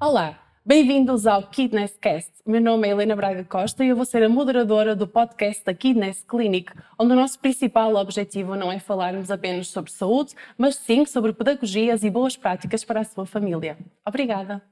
[0.00, 2.32] Olá, bem-vindos ao Kidness Cast.
[2.44, 5.72] Meu nome é Helena Braga Costa e eu vou ser a moderadora do podcast da
[5.72, 11.06] Kidness Clinic, onde o nosso principal objetivo não é falarmos apenas sobre saúde, mas sim
[11.06, 13.78] sobre pedagogias e boas práticas para a sua família.
[14.04, 14.62] Obrigada!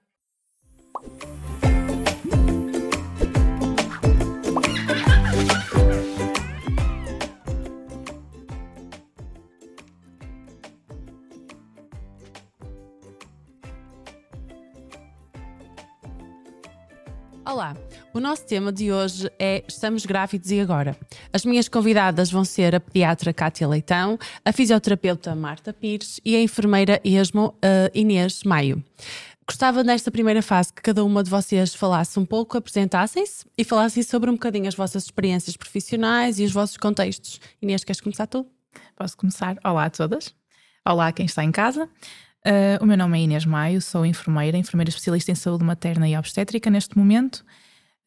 [17.53, 17.77] Olá,
[18.15, 20.97] o nosso tema de hoje é Estamos grávidos e agora?
[21.31, 26.41] As minhas convidadas vão ser a pediatra Cátia Leitão, a fisioterapeuta Marta Pires e a
[26.41, 28.83] enfermeira ESMO uh, Inês Maio.
[29.47, 34.03] Gostava nesta primeira fase que cada uma de vocês falasse um pouco, apresentassem-se e falassem
[34.03, 37.39] sobre um bocadinho as vossas experiências profissionais e os vossos contextos.
[37.61, 38.47] Inês, queres começar tu?
[38.97, 39.59] Posso começar?
[39.63, 40.35] Olá a todas.
[40.89, 41.87] Olá a quem está em casa.
[42.45, 46.17] Uh, o meu nome é Inês Maio, sou enfermeira, enfermeira especialista em saúde materna e
[46.17, 47.45] obstétrica neste momento.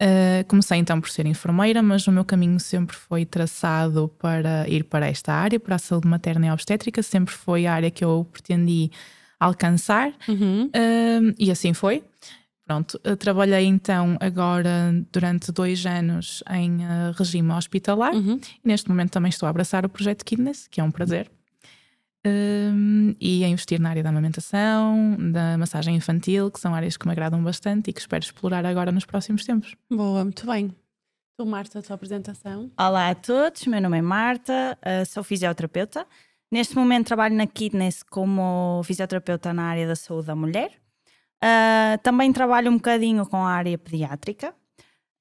[0.01, 4.83] Uh, comecei então por ser enfermeira, mas o meu caminho sempre foi traçado para ir
[4.83, 8.27] para esta área, para a saúde materna e obstétrica, sempre foi a área que eu
[8.29, 8.91] pretendi
[9.39, 10.65] alcançar uhum.
[10.65, 12.03] uh, e assim foi.
[12.67, 16.79] Pronto, trabalhei então agora durante dois anos em
[17.15, 18.39] regime hospitalar uhum.
[18.41, 21.29] e neste momento também estou a abraçar o projeto Kidness, que é um prazer
[22.25, 27.05] um, e a investir na área da amamentação, da massagem infantil, que são áreas que
[27.05, 29.75] me agradam bastante e que espero explorar agora nos próximos tempos.
[29.89, 30.73] Boa, muito bem.
[31.37, 32.71] Tu, Marta, a tua apresentação.
[32.79, 36.07] Olá a todos, meu nome é Marta, uh, sou fisioterapeuta.
[36.51, 40.71] Neste momento trabalho na Kidness como fisioterapeuta na área da saúde da mulher.
[41.43, 44.53] Uh, também trabalho um bocadinho com a área pediátrica.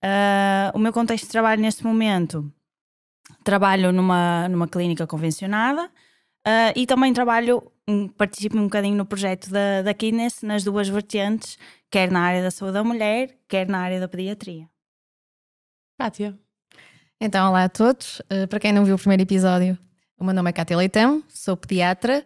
[0.05, 2.52] Uh, o meu contexto de trabalho neste momento,
[3.42, 5.91] trabalho numa, numa clínica convencionada,
[6.46, 7.62] Uh, e também trabalho,
[8.18, 11.58] participo um bocadinho no projeto da, da Kidness nas duas vertentes,
[11.90, 14.68] quer na área da saúde da mulher, quer na área da pediatria.
[15.98, 16.38] Kátia.
[17.20, 18.20] Então, olá a todos.
[18.20, 19.78] Uh, para quem não viu o primeiro episódio,
[20.18, 22.22] o meu nome é Kátia Leitão, sou pediatra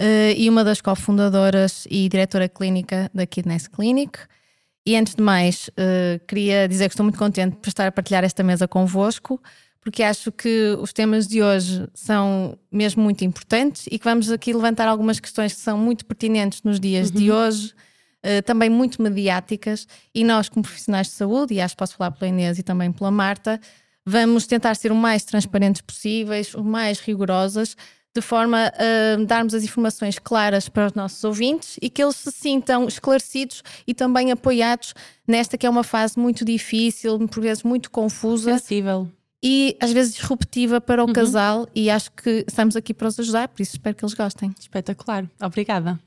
[0.00, 4.18] uh, e uma das cofundadoras e diretora clínica da Kidness Clinic.
[4.84, 8.24] E antes de mais, uh, queria dizer que estou muito contente por estar a partilhar
[8.24, 9.40] esta mesa convosco,
[9.80, 14.52] porque acho que os temas de hoje são mesmo muito importantes e que vamos aqui
[14.52, 17.16] levantar algumas questões que são muito pertinentes nos dias uhum.
[17.16, 17.72] de hoje,
[18.24, 22.10] uh, também muito mediáticas, e nós, como profissionais de saúde, e acho que posso falar
[22.10, 23.58] pela Inês e também pela Marta,
[24.04, 27.74] vamos tentar ser o mais transparentes possíveis, o mais rigorosas,
[28.14, 32.32] de forma a darmos as informações claras para os nossos ouvintes e que eles se
[32.32, 34.94] sintam esclarecidos e também apoiados
[35.28, 38.58] nesta que é uma fase muito difícil, por vezes muito confusa.
[38.58, 39.08] Sensível
[39.42, 41.12] e às vezes disruptiva para o uhum.
[41.12, 44.54] casal e acho que estamos aqui para os ajudar, por isso espero que eles gostem.
[44.58, 45.98] Espetacular, obrigada.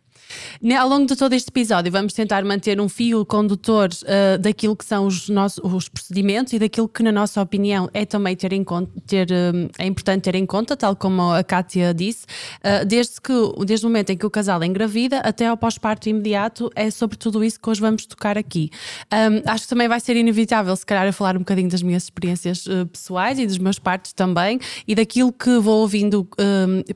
[0.78, 4.86] Ao longo de todo este episódio, vamos tentar manter um fio condutor uh, daquilo que
[4.86, 8.64] são os, nossos, os procedimentos e daquilo que, na nossa opinião, é também ter em
[8.64, 12.26] conta, ter, uh, é importante ter em conta, tal como a Kátia disse,
[12.60, 13.34] uh, desde, que,
[13.66, 17.44] desde o momento em que o casal engravida até ao pós-parto imediato, é sobre tudo
[17.44, 18.70] isso que hoje vamos tocar aqui.
[19.12, 22.04] Um, acho que também vai ser inevitável, se calhar, eu falar um bocadinho das minhas
[22.04, 26.28] experiências pessoais e dos meus partos também e daquilo que vou ouvindo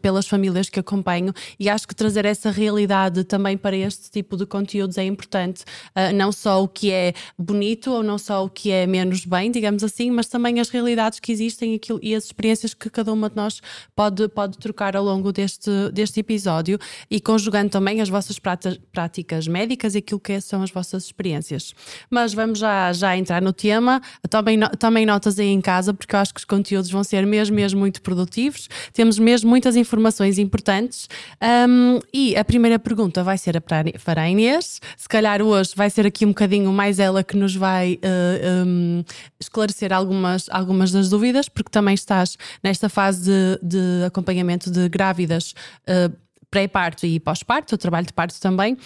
[0.01, 4.45] pelas famílias que acompanho, e acho que trazer essa realidade também para este tipo de
[4.45, 5.63] conteúdos é importante,
[5.95, 9.51] uh, não só o que é bonito ou não só o que é menos bem,
[9.51, 13.29] digamos assim, mas também as realidades que existem aquilo, e as experiências que cada uma
[13.29, 13.61] de nós
[13.95, 16.79] pode, pode trocar ao longo deste, deste episódio
[17.09, 21.73] e conjugando também as vossas práticas médicas e aquilo que são as vossas experiências.
[22.09, 26.19] Mas vamos já, já entrar no tema, tomem, tomem notas aí em casa, porque eu
[26.19, 31.09] acho que os conteúdos vão ser mesmo, mesmo muito produtivos, temos mesmo muitas informações importantes.
[31.41, 34.81] Um, e a primeira pergunta pergunta vai ser para a Inês.
[34.97, 38.63] Se calhar hoje vai ser aqui um bocadinho mais ela que nos vai uh, eh,
[38.65, 39.03] um,
[39.39, 45.53] esclarecer algumas, algumas das dúvidas, porque também estás nesta fase de, de acompanhamento de grávidas.
[45.87, 46.15] Uh,
[46.49, 48.77] pré-parto e pós-parto, o trabalho de parto também.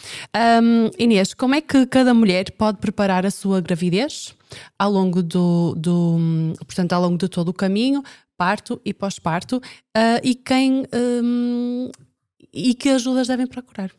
[0.64, 4.34] Um, Inês, como é que cada mulher pode preparar a sua gravidez
[4.80, 6.18] ao longo do, do
[6.66, 8.02] portanto, ao longo de todo o caminho,
[8.36, 10.86] parto e pós-parto, uh, e quem
[11.24, 11.92] um,
[12.54, 13.92] e que ajudas devem procurar?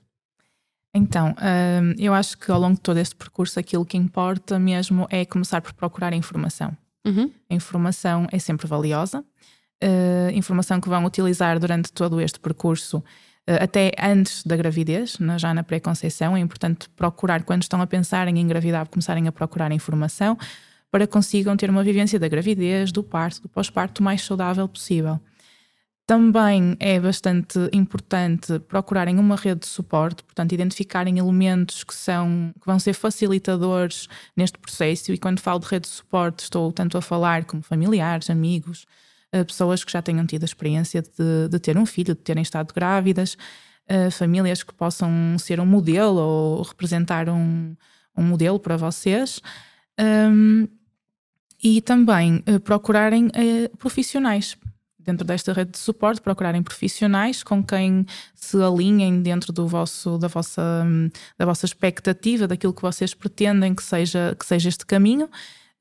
[0.95, 5.07] Então, hum, eu acho que ao longo de todo este percurso aquilo que importa mesmo
[5.11, 6.77] é começar por procurar informação.
[7.07, 7.31] Uhum.
[7.51, 9.21] A informação é sempre valiosa,
[9.83, 15.53] uh, informação que vão utilizar durante todo este percurso, uh, até antes da gravidez, já
[15.53, 16.37] na pré-conceição.
[16.37, 20.39] É importante procurar, quando estão a pensar em engravidar, começarem a procurar informação
[20.91, 24.69] para que consigam ter uma vivência da gravidez, do parto, do pós-parto o mais saudável
[24.69, 25.19] possível.
[26.05, 32.67] Também é bastante importante procurarem uma rede de suporte, portanto, identificarem elementos que, são, que
[32.67, 35.13] vão ser facilitadores neste processo.
[35.13, 38.85] E quando falo de rede de suporte, estou tanto a falar como familiares, amigos,
[39.31, 42.43] eh, pessoas que já tenham tido a experiência de, de ter um filho, de terem
[42.43, 43.37] estado grávidas,
[43.89, 47.75] uh, famílias que possam ser um modelo ou representar um,
[48.17, 49.41] um modelo para vocês.
[49.99, 50.67] Um,
[51.63, 53.31] e também uh, procurarem
[53.79, 54.57] profissionais
[55.05, 60.29] dentro desta rede de suporte, procurarem profissionais com quem se alinhem dentro do vosso, da,
[60.29, 60.85] vossa,
[61.39, 65.27] da vossa expectativa, daquilo que vocês pretendem que seja, que seja este caminho.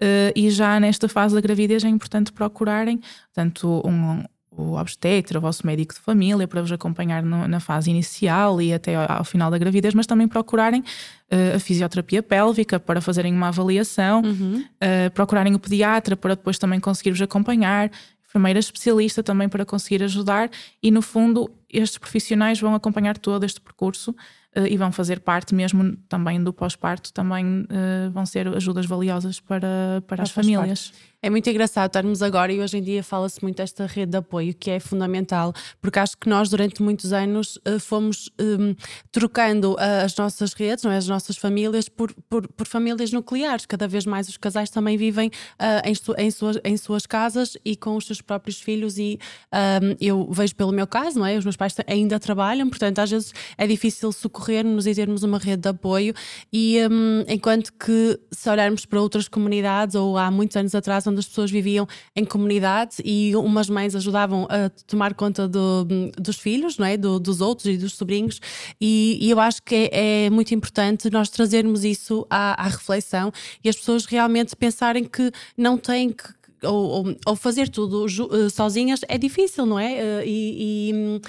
[0.01, 2.99] Uh, e já nesta fase da gravidez é importante procurarem
[3.31, 7.89] tanto um, o obstetra, o vosso médico de família, para vos acompanhar no, na fase
[7.89, 12.79] inicial e até ao, ao, final da gravidez, mas também procurarem uh, a fisioterapia pélvica
[12.79, 14.61] para fazerem uma avaliação, uhum.
[14.61, 17.89] uh, procurarem o pediatra para depois também conseguir-vos acompanhar,
[18.31, 20.49] enfermeira especialista também para conseguir ajudar
[20.81, 24.15] e, no fundo, estes profissionais vão acompanhar todo este percurso
[24.55, 27.65] e vão fazer parte mesmo também do pós-parto, também
[28.11, 30.91] vão ser ajudas valiosas para, para as famílias.
[31.23, 34.55] É muito engraçado estarmos agora e hoje em dia fala-se muito desta rede de apoio,
[34.55, 38.73] que é fundamental, porque acho que nós durante muitos anos uh, fomos um,
[39.11, 40.97] trocando uh, as nossas redes, não é?
[40.97, 43.67] as nossas famílias, por, por, por, famílias nucleares.
[43.67, 47.55] Cada vez mais os casais também vivem uh, em, su em, suas, em suas casas
[47.63, 48.97] e com os seus próprios filhos.
[48.97, 49.19] E
[49.53, 51.37] um, eu vejo pelo meu caso, não é?
[51.37, 55.61] Os meus pais ainda trabalham, portanto, às vezes é difícil socorrer-nos e termos uma rede
[55.61, 56.13] de apoio.
[56.51, 61.19] E um, enquanto que se olharmos para outras comunidades, ou há muitos anos atrás, onde
[61.19, 65.85] as pessoas viviam em comunidade e umas mães ajudavam a tomar conta do,
[66.17, 66.97] dos filhos, não é?
[66.97, 68.39] Do, dos outros e dos sobrinhos,
[68.79, 73.31] e, e eu acho que é, é, muito importante nós trazermos isso à, à reflexão
[73.63, 78.49] e as pessoas realmente pensarem que não têm que ou, ou, ou, fazer tudo uh,
[78.51, 79.93] sozinhas é difícil, não é?
[79.93, 81.21] Uh, e, e,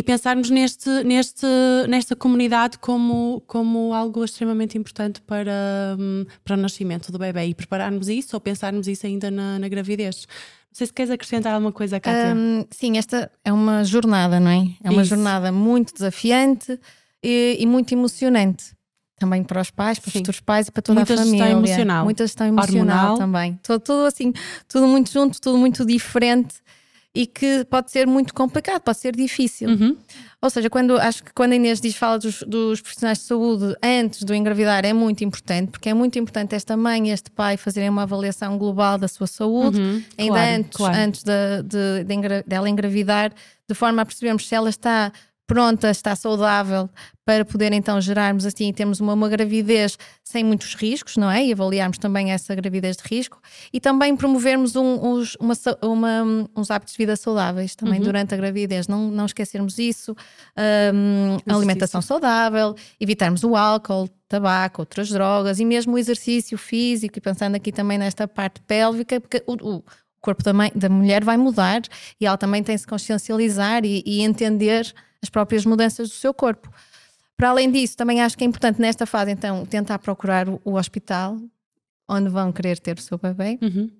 [0.00, 1.46] e pensarmos neste, neste,
[1.86, 7.54] nesta comunidade como, como algo extremamente importante para, hum, para o nascimento do bebê e
[7.54, 10.26] prepararmos isso ou pensarmos isso ainda na, na gravidez.
[10.70, 12.34] Não sei se queres acrescentar alguma coisa, Cátia.
[12.34, 14.68] Um, sim, esta é uma jornada, não é?
[14.82, 15.10] É uma isso.
[15.10, 16.80] jornada muito desafiante
[17.22, 18.74] e, e, muito emocionante.
[19.18, 21.44] Também para os pais, para os futuros pais e para toda Muitas a família.
[21.44, 22.04] Muitas emocional.
[22.04, 23.18] Muitas estão emocional Hormonal.
[23.18, 23.60] também.
[23.62, 24.32] Tudo, tudo assim,
[24.66, 26.54] tudo muito junto, tudo muito diferente
[27.14, 29.68] e que pode ser muito complicado, pode ser difícil.
[29.70, 29.96] Uhum.
[30.40, 33.74] Ou seja, quando acho que quando a Inês diz fala dos, dos, profissionais de saúde
[33.82, 37.56] antes do engravidar é muito importante, porque é muito importante esta mãe e este pai
[37.56, 40.02] fazerem uma avaliação global da sua saúde, uhum.
[40.16, 40.96] ainda claro, antes, claro.
[40.96, 43.32] antes de, de, de engra, dela engravidar,
[43.68, 45.12] de forma a percebermos se ela está
[45.50, 46.88] pronta, está saudável
[47.24, 51.44] para poder então gerarmos assim e termos uma, uma, gravidez sem muitos riscos, não é?
[51.44, 53.40] E avaliarmos também essa gravidez de risco
[53.72, 58.04] e também promovermos um, uns, uma, uma, uns hábitos de vida saudáveis também uhum.
[58.04, 60.14] durante a gravidez, não, não esquecermos isso,
[60.94, 67.20] um, alimentação saudável, evitarmos o álcool, tabaco, outras drogas e mesmo o exercício físico e
[67.20, 69.82] pensando aqui também nesta parte pélvica, porque o, o
[70.20, 71.82] corpo da, mãe, da mulher vai mudar
[72.20, 76.32] e ela também tem de se consciencializar e, e entender as próprias mudanças do seu
[76.32, 76.70] corpo.
[77.36, 80.74] Para além disso, também acho que é importante nesta fase, então, tentar procurar o, o
[80.74, 81.38] hospital
[82.08, 83.58] onde vão querer ter o seu bebê.
[83.62, 83.90] Uhum.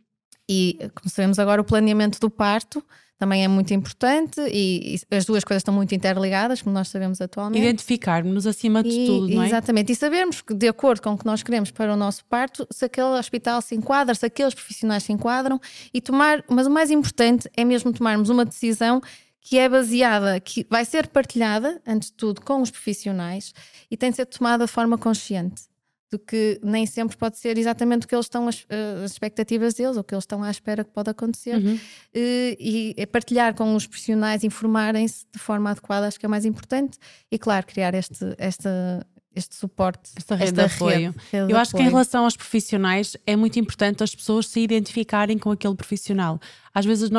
[0.48, 2.84] E, como sabemos agora, o planeamento do parto
[3.20, 7.20] também é muito importante e, e, as duas coisas estão muito interligadas, como nós sabemos
[7.20, 7.62] atualmente.
[7.62, 9.46] Identificarmos acima de e, tudo, não é?
[9.46, 12.66] Exatamente, e sabermos que, de acordo com o que nós queremos para o nosso parto,
[12.70, 15.60] se aquele hospital se enquadra, se aqueles profissionais se enquadram
[15.92, 19.02] e tomar, mas o mais importante é mesmo tomarmos uma decisão
[19.40, 23.54] que é baseada, que vai ser partilhada, antes de tudo, com os profissionais
[23.90, 25.62] e tem de ser tomada de forma consciente.
[26.10, 29.74] Do que nem sempre pode ser exatamente o que eles estão, as, eh, as expectativas
[29.74, 31.54] deles, ou o que eles estão à espera que pode acontecer.
[31.54, 31.78] Uhum.
[32.12, 32.56] E,
[32.96, 36.98] e é partilhar com os profissionais, informarem-se de forma adequada, acho que é mais importante.
[37.30, 41.14] E, claro, criar este, esta, este suporte, esta rede esta de apoio.
[41.30, 41.84] Rede, Eu acho apoio.
[41.84, 46.40] que em relação aos profissionais é muito importante as pessoas se identificarem com aquele profissional.
[46.74, 47.14] Às vezes uh,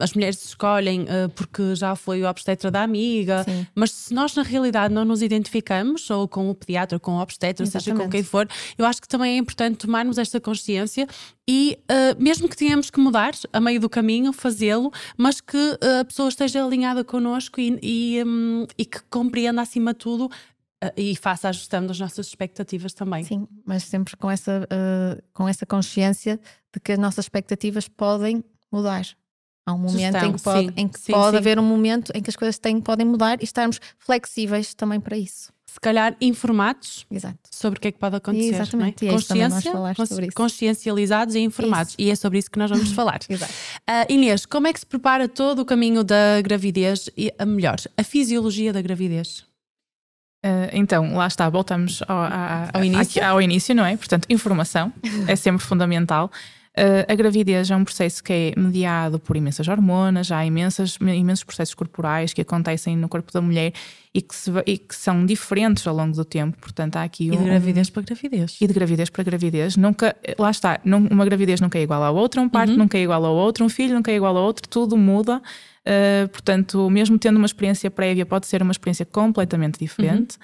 [0.00, 3.66] as mulheres escolhem uh, porque já foi o obstetra da amiga, Sim.
[3.74, 7.20] mas se nós na realidade não nos identificamos, ou com o pediatra, ou com o
[7.20, 7.84] obstetra, Exatamente.
[7.84, 11.06] seja com quem for, eu acho que também é importante tomarmos esta consciência
[11.46, 16.04] e uh, mesmo que tenhamos que mudar a meio do caminho, fazê-lo, mas que a
[16.04, 20.30] pessoa esteja alinhada connosco e, e, um, e que compreenda acima de tudo
[20.96, 23.24] e faça a gestão das nossas expectativas também.
[23.24, 26.38] Sim, mas sempre com essa, uh, com essa consciência
[26.72, 29.04] de que as nossas expectativas podem mudar.
[29.66, 31.36] Há um momento gestão, em que pode, sim, em que sim, pode sim.
[31.36, 35.16] haver um momento em que as coisas têm, podem mudar e estarmos flexíveis também para
[35.16, 35.52] isso.
[35.66, 37.38] se calhar informados Exato.
[37.52, 38.54] sobre o que é que pode acontecer.
[38.54, 39.08] Exatamente, é?
[39.08, 39.72] e é isso Consciência,
[40.22, 40.32] isso.
[40.34, 41.94] consciencializados e informados.
[41.98, 43.18] E é sobre isso que nós vamos falar.
[43.28, 43.52] Exato.
[43.86, 47.76] Ah, Inês, como é que se prepara todo o caminho da gravidez e a melhor,
[47.96, 49.47] a fisiologia da gravidez?
[50.44, 53.20] Uh, então, lá está, voltamos ao, a- Ao início?
[53.20, 53.96] aqui- ao início, não é?
[53.96, 54.92] Portanto, informação
[55.26, 56.30] é sempre fundamental.
[56.78, 61.42] Uh, a gravidez é um processo que é mediado por imensas hormonas, há imensas, imensos
[61.42, 63.72] processos corporais que acontecem no corpo da mulher
[64.14, 66.56] e que, se e que são diferentes ao longo do tempo.
[66.60, 68.56] Portanto, há aqui E de um- gravidez para gravidez.
[68.60, 69.76] e de gravidez para gravidez.
[69.76, 73.02] Nunca, lá está, não- uma gravidez nunca é igual à outra, um parto nunca é
[73.02, 75.42] igual ao outro, um filho nunca é igual ao outro, tudo muda.
[75.84, 80.36] Uh, portanto, mesmo tendo uma experiência prévia, pode ser uma experiência completamente diferente.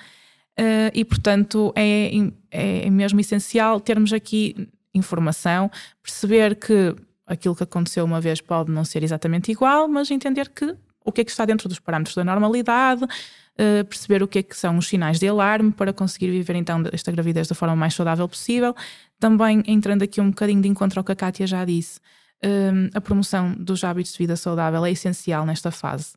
[0.59, 2.11] Uh, e, portanto, é,
[2.51, 5.71] é mesmo essencial termos aqui informação,
[6.03, 6.95] perceber que
[7.27, 11.21] aquilo que aconteceu uma vez pode não ser exatamente igual, mas entender que o que
[11.21, 14.79] é que está dentro dos parâmetros da normalidade, uh, perceber o que é que são
[14.79, 18.75] os sinais de alarme para conseguir viver então esta gravidez da forma mais saudável possível.
[19.19, 22.01] Também entrando aqui um bocadinho de encontro ao que a Kátia já disse,
[22.45, 26.15] um, a promoção dos hábitos de vida saudável é essencial nesta fase.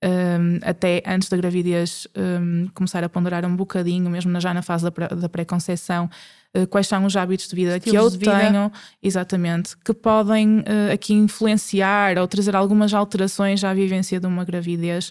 [0.00, 4.84] Um, até antes da gravidez um, começar a ponderar um bocadinho, mesmo já na fase
[4.84, 6.08] da, pré- da pré-conceição,
[6.56, 8.38] uh, quais são os hábitos de vida que eu Estilos vida.
[8.38, 14.44] tenho, exatamente, que podem uh, aqui influenciar ou trazer algumas alterações à vivência de uma
[14.44, 15.08] gravidez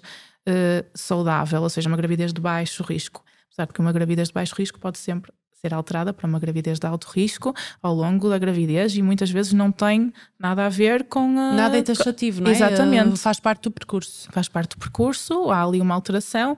[0.47, 3.25] uh, saudável, ou seja, uma gravidez de baixo risco.
[3.51, 6.79] Apesar de que uma gravidez de baixo risco pode sempre ser alterada para uma gravidez
[6.79, 11.05] de alto risco ao longo da gravidez e muitas vezes não tem nada a ver
[11.05, 12.53] com a, Nada é taxativo, não é?
[12.53, 13.13] Exatamente.
[13.13, 14.29] Uh, Faz parte do percurso.
[14.31, 16.57] faz parte do percurso, há ali uma alteração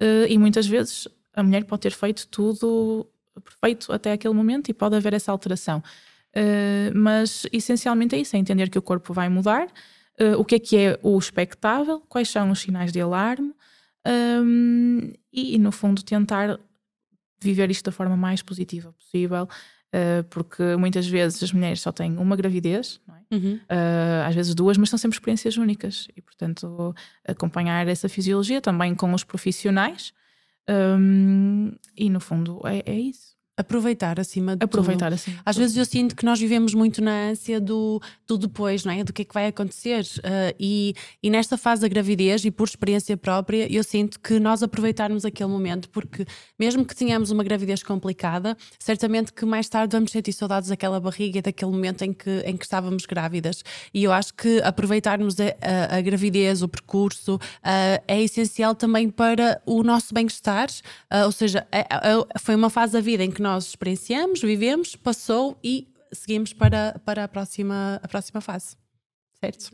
[0.00, 3.06] eh, e muitas vezes a mulher pode ter feito tudo
[3.44, 5.82] perfeito até aquele momento e pode haver essa alteração.
[6.34, 9.68] Eh, mas essencialmente é isso, é entender que o corpo vai mudar,
[10.18, 13.52] eh, o que é que é o expectável, quais são os sinais de alarme
[14.06, 16.58] hum, e, e, no fundo tentar
[17.40, 19.48] viver isto da forma mais positiva possível,
[19.92, 23.18] eh, porque muitas vezes as mulheres só têm uma gravidez, é?
[23.34, 23.60] Uhum.
[23.70, 26.94] Uh, às vezes duas, mas são sempre experiências únicas e, portanto,
[27.26, 30.12] acompanhar essa fisiologia também com os profissionais.
[30.68, 33.37] um, e no fundo é, é isso.
[33.58, 34.64] Aproveitar acima de tudo.
[34.64, 35.34] Aproveitar assim.
[35.44, 39.02] Às vezes eu sinto que nós vivemos muito na ânsia do, do depois, não é?
[39.02, 40.04] Do que é que vai acontecer.
[40.18, 44.62] Uh, e, e nesta fase da gravidez, e por experiência própria, eu sinto que nós
[44.62, 46.24] aproveitarmos aquele momento, porque
[46.56, 51.38] mesmo que tenhamos uma gravidez complicada, certamente que mais tarde vamos sentir saudades daquela barriga
[51.38, 53.64] e daquele momento em que, em que estávamos grávidas.
[53.92, 57.40] E eu acho que aproveitarmos a, a, a gravidez, o percurso, uh,
[58.06, 60.68] é essencial também para o nosso bem-estar.
[61.12, 64.96] Uh, ou seja, é- é- foi uma fase da vida em que nós experienciamos, vivemos,
[64.96, 68.76] passou e seguimos para, para a, próxima, a próxima fase.
[69.40, 69.70] Certo?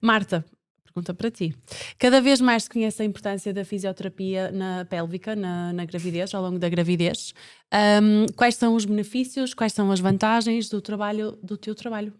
[0.00, 0.44] Marta,
[0.84, 1.54] pergunta para ti.
[1.98, 6.42] Cada vez mais se conhece a importância da fisioterapia na pélvica, na, na gravidez, ao
[6.42, 7.32] longo da gravidez.
[7.72, 12.12] Ahm, quais são os benefícios, quais são as vantagens do trabalho do teu trabalho?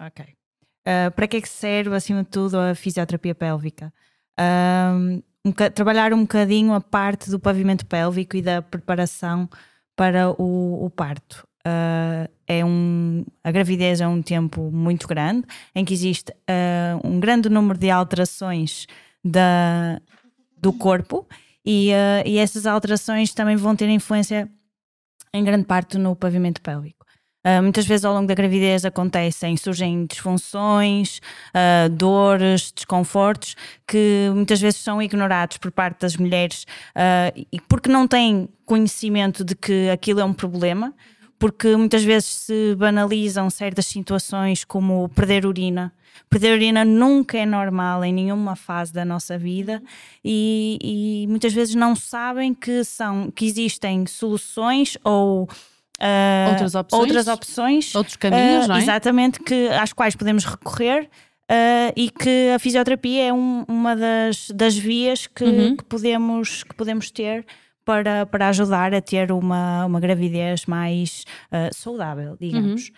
[0.00, 0.24] Ok.
[0.24, 3.92] Uh, para que é que serve, acima de tudo, a fisioterapia pélvica?
[4.38, 9.48] Um, um trabalhar um bocadinho a parte do pavimento pélvico e da preparação
[9.96, 11.46] para o, o parto.
[11.66, 17.18] Uh, é um, a gravidez é um tempo muito grande em que existe uh, um
[17.18, 18.86] grande número de alterações
[19.24, 20.00] da,
[20.56, 21.26] do corpo
[21.64, 24.48] e, uh, e essas alterações também vão ter influência
[25.34, 26.95] em grande parte no pavimento pélvico.
[27.46, 31.20] Uh, muitas vezes ao longo da gravidez acontecem, surgem disfunções,
[31.54, 33.54] uh, dores, desconfortos
[33.86, 36.64] que muitas vezes são ignorados por parte das mulheres
[36.96, 40.92] uh, e porque não têm conhecimento de que aquilo é um problema,
[41.38, 45.92] porque muitas vezes se banalizam certas situações como perder urina.
[46.28, 49.80] Perder urina nunca é normal em nenhuma fase da nossa vida
[50.24, 55.48] e, e muitas vezes não sabem que, são, que existem soluções ou
[56.00, 57.00] ah, Outras opções?
[57.00, 58.78] outras opções Outros caminhos, ah, não é?
[58.82, 61.08] Exatamente, que, às quais podemos recorrer
[61.48, 65.76] ah, e que a fisioterapia é um- uma das, das vias que, Uhum.
[65.76, 67.44] que podemos, que podemos ter
[67.84, 72.90] para, para ajudar a ter uma, uma gravidez mais ah, saudável, digamos.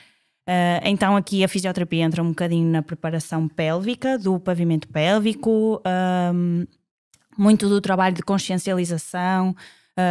[0.46, 6.64] Ah, então aqui a fisioterapia entra um bocadinho na preparação pélvica, do pavimento pélvico, ahm,
[7.36, 9.54] muito do trabalho de consciencialização,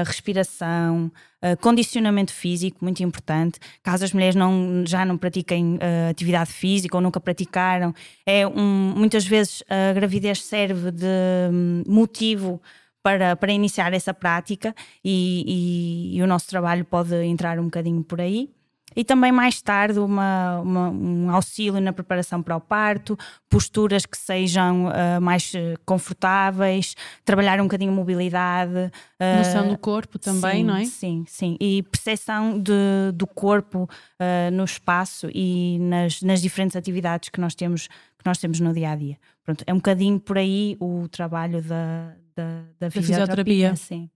[0.06, 3.60] respiração, ah, condicionamento físico, muito importante.
[3.84, 7.94] Caso as mulheres não, já não pratiquem ah, atividade física ou nunca praticaram,
[8.25, 11.06] é um, muitas vezes a gravidez serve de
[11.51, 12.62] hum, motivo
[13.03, 18.03] para, para iniciar essa prática e, e- e o nosso trabalho pode entrar um bocadinho
[18.03, 18.50] por aí.
[18.97, 23.15] E também mais tarde uma, uma, um auxílio na preparação para o parto,
[23.47, 25.53] posturas que sejam uh, mais
[25.85, 28.91] confortáveis, trabalhar um bocadinho a mobilidade.
[29.21, 30.85] Uh, Noção do corpo também, sim, não é?
[30.85, 31.57] Sim, sim.
[31.61, 37.53] E percepção de, do corpo uh, no espaço e nas, nas diferentes atividades que nós
[37.53, 39.17] temos que nós temos no dia a dia.
[39.43, 43.69] Pronto, é um bocadinho por aí o trabalho da, da, da, fisioterapia.
[43.69, 43.75] fisioterapia.
[43.75, 44.09] Sim.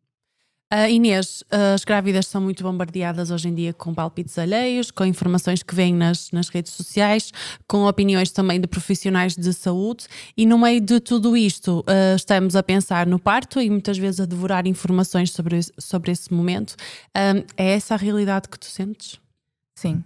[0.73, 5.61] Uh, Inês, as grávidas são muito bombardeadas hoje em dia com palpites alheios, com informações
[5.61, 7.33] que vêm nas, nas redes sociais,
[7.67, 10.05] com opiniões também de profissionais de saúde,
[10.37, 14.21] e no meio de tudo isto uh, estamos a pensar no parto e muitas vezes
[14.21, 16.77] a devorar informações sobre, sobre esse momento.
[17.57, 19.19] É essa a realidade que tu sentes?
[19.75, 20.03] Sim.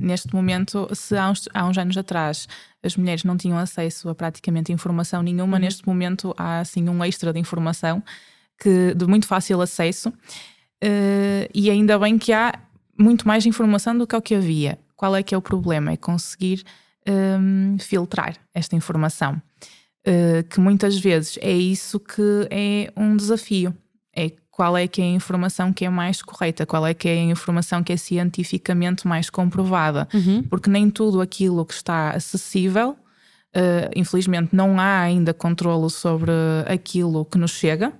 [0.00, 2.46] neste momento, se há uns, há uns anos atrás
[2.82, 5.62] as mulheres não tinham acesso a praticamente informação nenhuma, uhum.
[5.62, 8.02] neste momento há assim um extra de informação
[8.58, 12.58] que, de muito fácil acesso, uh, e ainda bem que há
[12.98, 14.78] muito mais informação do que o que havia.
[14.96, 15.92] Qual é que é o problema?
[15.92, 16.62] É conseguir
[17.08, 19.40] um, ehm, filtrar esta informação.
[20.06, 23.74] Uh, que muitas vezes é isso que é um desafio.
[24.14, 27.12] É qual é que é a informação que é mais correta, qual é que é
[27.14, 30.06] a informação que é cientificamente mais comprovada.
[30.12, 30.42] Uhum.
[30.42, 32.90] Porque nem tudo aquilo que está acessível,
[33.56, 36.32] uh, infelizmente não há ainda controlo sobre
[36.66, 37.92] aquilo que nos chega,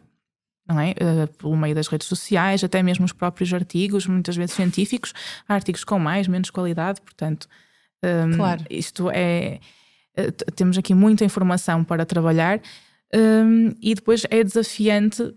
[0.81, 0.93] é?
[0.93, 5.13] Uh, pelo meio das redes sociais, até mesmo os próprios artigos, muitas vezes científicos,
[5.49, 7.49] há artigos com mais, menos qualidade, portanto,
[8.03, 8.65] um, ehm, claro.
[8.71, 9.61] isto é.
[10.19, 12.61] Uh, temos aqui muita informação para trabalhar
[13.15, 15.35] um, ehm, e depois é desafiante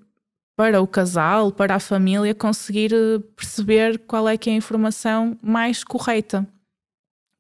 [0.56, 5.38] para o casal, para a família, conseguir eh, perceber qual é que é a informação
[5.42, 6.48] mais correta.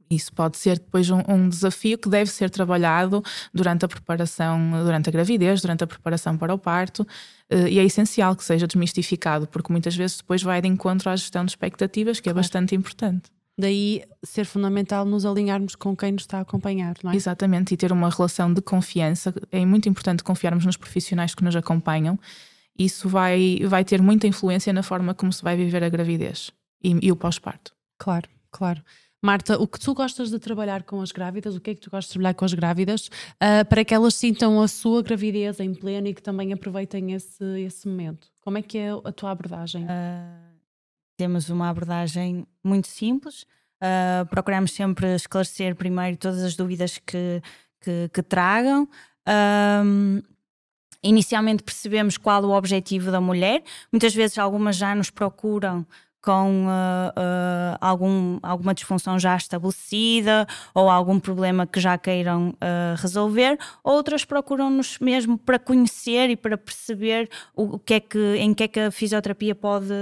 [0.10, 5.10] Isso pode ser depois um, um, desafio que deve ser trabalhado durante a preparação, durante
[5.10, 9.48] a gravidez, durante a preparação para o parto, uh, e é essencial que seja desmistificado,
[9.48, 12.40] porque muitas vezes depois vai de encontro à gestão de expectativas, que é claro.
[12.40, 13.36] é bastante importante.
[13.58, 17.16] Daí ser fundamental nos alinharmos com quem nos está a acompanhar, não é?
[17.16, 19.34] Exatamente, e ter uma relação de confiança.
[19.50, 22.20] É muito importante confiarmos nos profissionais que nos acompanham.
[22.78, 26.52] Isso vai, vai ter muita influência na forma como se vai viver a gravidez
[26.84, 27.74] e, e o pós-parto.
[27.98, 28.84] Claro, claro.
[29.26, 31.90] Marta, o que tu gostas de trabalhar com as grávidas, o que é que tu
[31.90, 35.74] gostas de trabalhar com as grávidas, uh, para que elas sintam a sua gravidez em
[35.74, 38.28] pleno e que também aproveitem esse, esse momento?
[38.42, 39.84] Como é que é a tua abordagem?
[39.84, 40.56] Uh,
[41.18, 43.48] temos uma abordagem muito simples.
[43.82, 47.42] Uh, procuramos sempre esclarecer primeiro todas as dúvidas que,
[47.82, 48.88] que, que tragam.
[51.02, 53.64] inicialmente percebemos qual o objetivo da mulher.
[53.92, 55.84] Muitas vezes algumas já nos procuram
[56.26, 62.96] com uh, uh, algum, alguma disfunção já estabelecida ou algum problema que já queiram uh,
[62.98, 68.56] resolver, outras procuram-nos mesmo para conhecer e para perceber o, o, que é que, em
[68.56, 69.94] que é que a fisioterapia pode,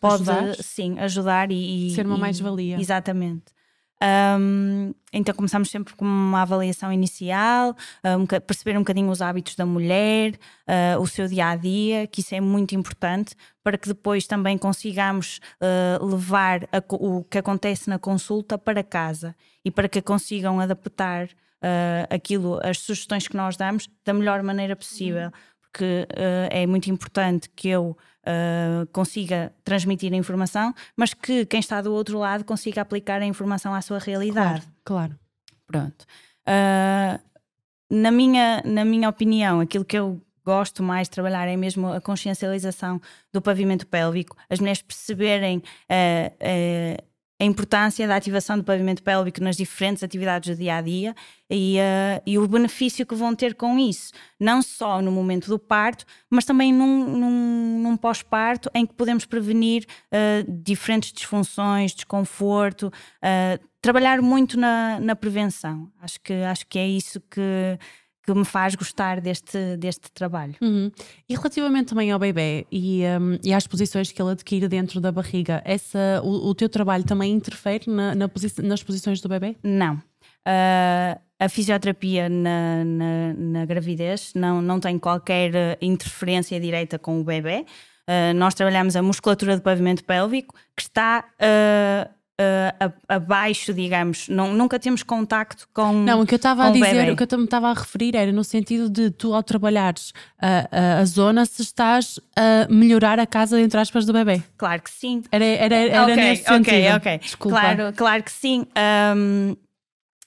[0.00, 0.54] pode ajudar.
[0.62, 2.80] sim, ajudar e, ser uma mais-valia.
[2.80, 3.57] Exatamente.
[4.00, 9.66] Um, então começamos sempre com uma avaliação inicial, um, perceber um bocadinho os hábitos da
[9.66, 10.34] mulher,
[10.68, 14.56] uh, o seu dia a dia, que isso é muito importante para que depois também
[14.56, 19.34] consigamos uh, levar a, o que acontece na consulta para casa
[19.64, 24.76] e para que consigam adaptar uh, aquilo, as sugestões que nós damos da melhor maneira
[24.76, 25.32] possível.
[25.70, 26.08] Porque
[26.50, 27.96] é muito importante que eu
[28.28, 33.26] uh, consiga transmitir a informação, mas que quem está do outro lado consiga aplicar a
[33.26, 34.66] informação à sua realidade.
[34.84, 35.14] Claro.
[35.14, 35.18] claro.
[35.66, 36.06] Pronto.
[36.46, 37.20] Uh,
[37.90, 42.00] na, minha, na minha opinião, aquilo que eu gosto mais de trabalhar é mesmo a
[42.00, 43.00] consciencialização
[43.30, 47.07] do pavimento pélvico, as mulheres perceberem uh, uh,
[47.40, 51.14] a importância da ativação do pavimento pélvico nas diferentes atividades do dia a dia
[51.48, 55.58] e, uh, e o benefício que vão ter com isso, não só no momento do
[55.58, 62.88] parto, mas também num, num, num pós-parto em que podemos prevenir uh, diferentes disfunções, desconforto,
[62.88, 65.90] uh, trabalhar muito na, na prevenção.
[66.00, 67.78] Acho que, acho que é isso que
[68.32, 70.54] que me faz gostar deste, deste trabalho.
[70.60, 70.90] Uhum.
[71.26, 75.10] E relativamente também ao bebê e, um, e às posições que ele adquire dentro da
[75.10, 79.56] barriga, essa, o, o teu trabalho também interfere na, na posi nas posições do bebê?
[79.62, 79.94] Não.
[79.94, 87.24] Uh, a fisioterapia na, na, na, gravidez não, não tem qualquer interferência direta com o
[87.24, 87.64] bebê.
[88.08, 94.28] Uh, nós trabalhamos a musculatura do pavimento pélvico que está uh, uh, abaixo, digamos.
[94.28, 95.92] Não, nunca temos contacto com.
[95.92, 97.10] Não, o que eu estava a dizer, bebê.
[97.10, 100.68] o que eu me estava a referir era no sentido de tu, ao trabalhares a,
[100.70, 104.42] a, a, zona, se estás a melhorar a casa, entre aspas, do bebê.
[104.56, 105.22] Claro que sim.
[105.30, 106.74] Era, era, era okay, nesse sentido.
[106.74, 107.18] Ok, ok.
[107.18, 107.60] Desculpa.
[107.60, 108.66] Claro, claro que sim.
[109.16, 109.56] Um,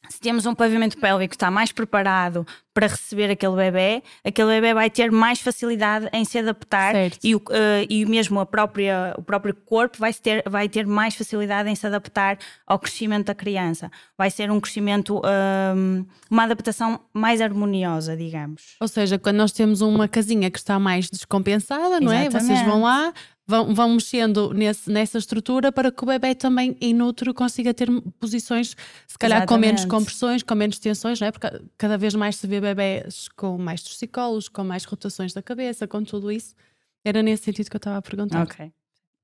[0.10, 4.74] se temos um pavimento pélvico que está mais preparado para receber aquele bebê, aquele bebê
[4.74, 9.22] vai ter mais facilidade em se adaptar e, o, uh, e mesmo a própria, o
[9.22, 13.92] próprio corpo vai ter, vai ter mais facilidade em se adaptar ao crescimento da criança.
[14.18, 18.76] Vai ser um crescimento, uh, uma adaptação mais harmoniosa, digamos.
[18.80, 22.36] Ou seja, quando nós temos uma casinha que está mais descompensada, não Exatamente.
[22.36, 22.40] é?
[22.40, 23.14] Vocês vão lá,
[23.52, 28.78] vão, vão mexendo nesse, nessa estrutura para que o bebê também inútero consiga ter posições,
[29.06, 29.48] se calhar Exatamente.
[29.48, 31.32] com menos compressões, com menos tensões, não é?
[31.32, 35.86] Porque cada vez mais se vê bebés com mais torcicolos, com mais rotações da cabeça,
[35.86, 36.56] com tudo isso.
[37.04, 38.44] Era nesse sentido que eu estava a perguntar.
[38.44, 38.72] Ok.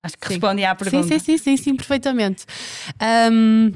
[0.04, 0.34] Acho que Sim.
[0.34, 1.08] respondi à pergunta.
[1.08, 2.46] Sim, sim, sim, sim, sim perfeitamente.
[3.00, 3.72] Ahm,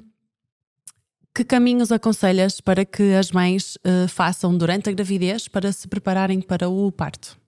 [1.34, 6.42] que caminhos aconselhas para que as mães eh, façam durante a gravidez para se prepararem
[6.42, 7.41] para o parto?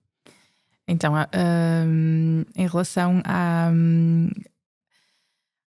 [0.86, 1.28] Então, a-
[1.86, 4.28] hum, em relação à, hum,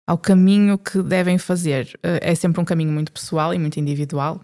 [0.06, 4.40] ao caminho que devem fazer, eh, é sempre um caminho muito pessoal e muito individual.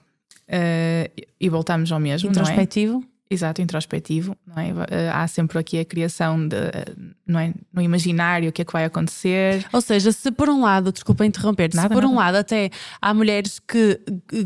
[0.48, 1.10] Eh,
[1.40, 2.32] e voltamos ao mesmo, é?
[2.32, 3.04] Introspectivo?
[3.34, 4.70] Exato, introspectivo, não é?
[4.90, 6.56] Eh, Há sempre aqui a criação de,
[7.28, 7.54] não é?
[7.74, 9.66] No imaginário, o que é que vai acontecer.
[9.74, 12.20] Ou seja, se por um lado, desculpa interromper, se Nada, por um nada.
[12.22, 12.70] lado até
[13.02, 14.00] há mulheres que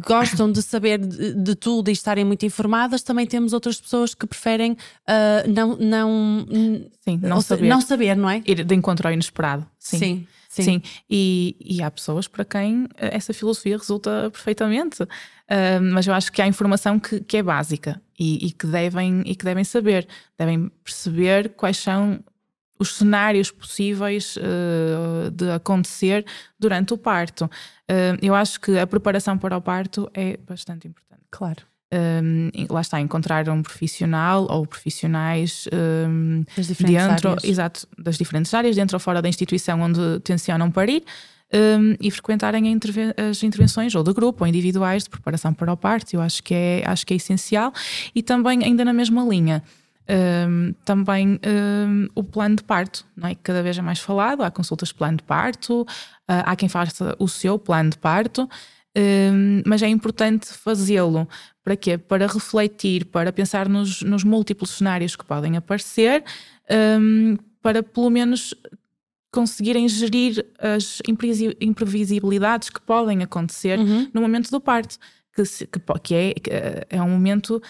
[0.08, 4.26] gostam de saber de, de tudo e estarem muito informadas, também temos outras pessoas que
[4.26, 6.46] preferem ah, não, não,
[7.02, 7.68] Sim, não se- saber.
[7.68, 8.42] não saber, não é?
[8.46, 9.66] Ir de encontro ao inesperado.
[9.80, 9.98] Sim.
[9.98, 10.28] sim.
[10.50, 10.64] sim.
[10.64, 14.98] Sim, E, e há pessoas para quem eh, essa filosofia resulta perfeitamente.
[15.94, 19.36] Mas eu acho que há informação que, que é básica e, e que devem, e
[19.36, 20.08] que devem saber.
[20.38, 22.20] Devem perceber quais são
[22.80, 26.26] os cenários possíveis eh, de acontecer
[26.60, 27.50] durante o parto.
[27.90, 31.24] Ah, eu acho que a preparação para o parto é bastante importante.
[31.32, 31.64] Claro.
[31.90, 36.44] Um, lá está, encontrar um profissional ou profissionais um,
[36.80, 37.44] dentro, áreas.
[37.46, 41.02] exato, das diferentes áreas, dentro ou fora da instituição onde tencionam parir
[41.54, 42.78] um, e frequentarem
[43.30, 46.14] as intervenções ou de grupo ou individuais de preparação para o parto.
[46.14, 47.72] Eu acho que é, acho que é essencial
[48.14, 49.64] e também, ainda na mesma linha.
[50.10, 53.36] um, também um, o plano de parto, não é?
[53.36, 54.42] que cada vez é mais falado.
[54.44, 55.86] Há consultas de plano de parto,
[56.28, 58.50] ah, há quem faça o seu plano de parto,
[58.98, 61.28] um, mas é importante fazê-lo.
[61.64, 61.98] Para quê?
[61.98, 66.24] Para refletir, para pensar nos, nos múltiplos cenários que podem aparecer,
[67.00, 68.56] um, para pelo menos
[69.32, 71.02] conseguirem gerir as
[71.62, 74.10] imprevisibilidades que podem acontecer Uhum.
[74.14, 74.98] no momento do parto,
[75.34, 77.62] que, se- que que é, que, eh, é um momento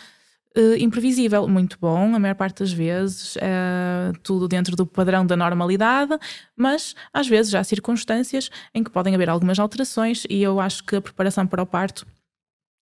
[0.56, 5.36] eh, imprevisível, muito bom, a maior parte das vezes, eh, tudo dentro do padrão da
[5.36, 6.18] normalidade,
[6.56, 10.96] mas às vezes há circunstâncias em que podem haver algumas alterações e eu acho que
[10.96, 12.06] a preparação para o parto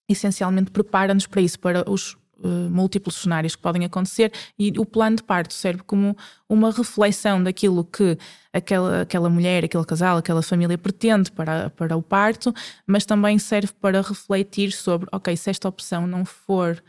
[0.09, 5.17] essencialmente prepara-nos para isso, para os eh, múltiplos cenários que podem acontecer e o plano
[5.17, 6.15] de parto serve como
[6.49, 8.17] uma reflexão daquilo que
[8.51, 12.53] aquela, aquela mulher, aquele casal, aquela família pretende para, para o parto,
[12.85, 16.83] mas também serve para refletir sobre, ok, se esta opção não for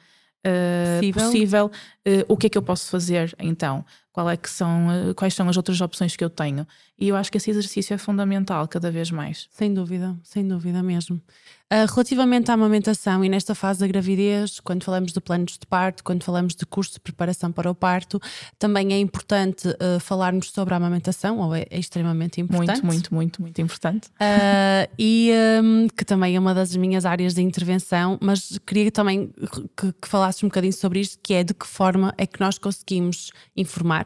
[0.46, 1.22] eh, Possível.
[1.22, 1.70] possível,
[2.04, 3.84] eh, o que é que eu posso fazer então?
[4.16, 6.66] Qual é que são, eh, quais são as outras opções que eu tenho?
[6.98, 9.46] E eu acho que esse exercício é fundamental cada vez mais.
[9.50, 11.20] Sem dúvida, sem dúvida mesmo.
[11.68, 16.04] Ah, relativamente à amamentação e nesta fase da gravidez, quando falamos de planos de parto,
[16.04, 18.20] quando falamos de curso de preparação para o parto,
[18.56, 22.82] também é importante ah, falarmos sobre a amamentação, ou é, é extremamente importante.
[22.82, 24.08] Muito, muito, muito, muito importante.
[24.18, 25.30] Ah, e
[25.62, 29.30] hum, que também é uma das minhas áreas de intervenção, mas queria também
[29.76, 32.58] que, que falasses um bocadinho sobre isto, que é de que forma é que nós
[32.58, 34.05] conseguimos informar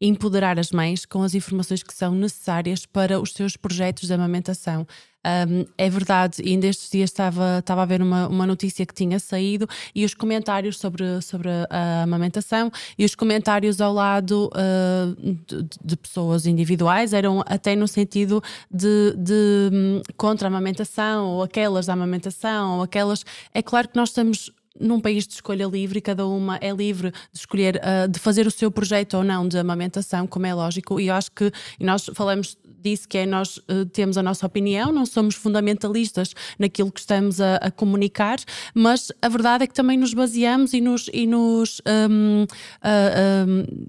[0.00, 4.14] e empoderar as mães com as informações que são necessárias para os seus projetos de
[4.14, 4.86] amamentação.
[5.26, 8.94] Um, é verdade, e ainda estes dias estava, estava a ver uma, uma notícia que
[8.94, 15.34] tinha saído e os comentários sobre, sobre a amamentação e os comentários ao lado uh,
[15.48, 21.42] de, de pessoas individuais eram até no sentido de, de hum, contra a amamentação ou
[21.42, 23.24] aquelas da amamentação ou aquelas.
[23.52, 27.38] É claro que nós estamos num país de escolha livre cada uma é livre de
[27.38, 31.08] escolher, uh, de fazer o seu projeto ou não de amamentação, como é lógico, e
[31.08, 34.92] eu acho que e nós falamos disso, que é nós uh, temos a nossa opinião,
[34.92, 38.38] não somos fundamentalistas naquilo que estamos a, a comunicar,
[38.74, 43.86] mas a verdade é que também nos baseamos e nos, e nos um, uh, um,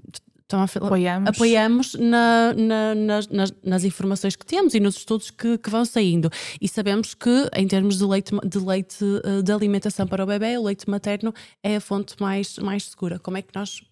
[0.48, 1.28] estão a Apoiamos.
[1.28, 5.84] apoiamos na- na- nas, nas- nas informações que temos e nos estudos que, que vão
[5.84, 6.30] saindo.
[6.60, 10.56] E sabemos que, em termos de leite, de leite eh, de alimentação para o bebê,
[10.56, 13.18] o leite materno é a fonte mais, mais segura.
[13.18, 13.82] Como é que nós.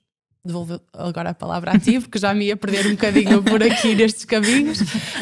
[0.44, 3.96] Devolvo agora a palavra a ti, porque já me ia perder um bocadinho por aqui
[3.96, 4.78] nestes caminhos,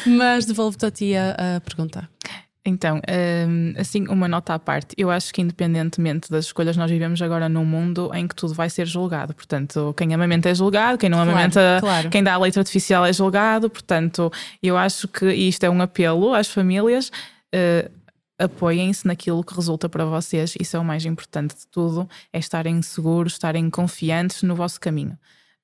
[0.06, 2.06] mas devolvo-te a ti a, a pergunta.
[2.66, 3.00] Então,
[3.48, 4.94] hum, assim, uma nota à parte.
[4.96, 8.70] Eu acho que, independentemente das escolhas, nós vivemos agora num mundo em que tudo vai
[8.70, 9.34] ser julgado.
[9.34, 12.08] Portanto, quem amamenta é julgado, quem não Claro, amamenta, claro.
[12.10, 13.68] quem dá leite artificial é julgado.
[13.68, 17.10] Portanto, eu acho que e isto é um apelo às famílias.
[17.54, 17.90] eh,
[18.38, 20.54] apoiem-se naquilo que resulta para vocês.
[20.60, 25.16] Isso é o mais importante de tudo: é estarem seguros, estarem confiantes no vosso caminho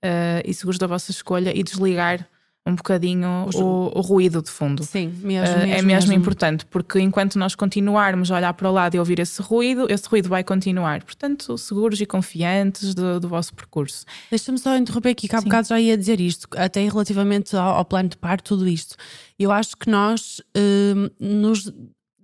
[0.05, 2.27] uh, e seguros da vossa escolha e desligar
[2.67, 4.85] um bocadinho o, o, ruído de fundo.
[4.85, 8.69] Sim, mesmo, uh, mesmo É mesmo, mesmo, importante, porque enquanto nós continuarmos a olhar para
[8.69, 11.03] o lado e ouvir esse ruído, esse ruído vai continuar.
[11.03, 14.05] Portanto, seguros e confiantes do, do vosso percurso.
[14.31, 17.85] Deixa-me só interromper aqui, que há bocado já ia dizer isto, até relativamente ao, ao
[17.85, 18.95] plano de par, tudo isto.
[19.39, 21.73] Eu acho que nós uh, nos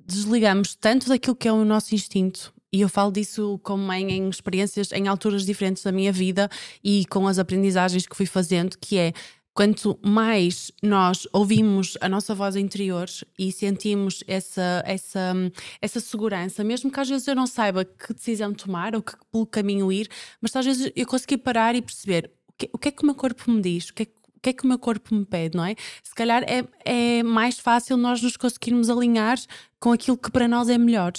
[0.07, 4.29] desligamos tanto daquilo que é o nosso instinto e eu falo disso como mãe em
[4.29, 6.49] experiências em alturas diferentes da minha vida
[6.85, 9.13] e com as aprendizagens que fui fazendo, que é
[9.57, 13.07] quanto mais nós ouvimos a nossa voz interior
[13.39, 15.33] e sentimos essa, essa,
[15.81, 19.47] essa segurança, mesmo que às vezes eu não saiba que decisão tomar ou que pelo
[19.47, 20.11] caminho ir,
[20.43, 23.07] mas às vezes eu consegui parar e perceber o que, o que é que o
[23.07, 25.13] meu corpo me diz, o que é que o que é que o meu corpo
[25.13, 25.75] me pede, não é?
[26.05, 29.39] Se calhar é, é mais fácil nós nos conseguirmos alinhar
[29.81, 31.15] com aquilo que para nós é melhor.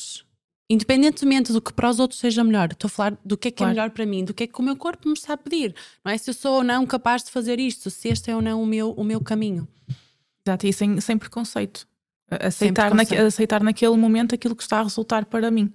[0.69, 3.56] Independentemente do que para os outros seja melhor, estou a falar do que é que
[3.56, 3.71] é claro.
[3.71, 5.73] é melhor para mim, do que é que o meu corpo me está a pedir,
[6.03, 6.17] não é?
[6.17, 8.65] Se eu sou ou não capaz de fazer isto, se este é ou não o
[8.65, 9.65] meu, o meu caminho.
[10.45, 11.88] Exato, e sem, sem preconceito.
[12.30, 13.21] Aceitar, sem preconceito.
[13.21, 15.73] Na, aceitar naquele momento aquilo que está a resultar para mim.